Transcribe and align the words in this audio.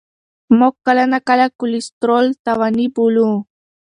موږ 0.59 0.73
کله 0.85 1.03
ناکله 1.13 1.45
کلسترول 1.59 2.25
تاواني 2.45 2.87
بولو. 2.95 3.29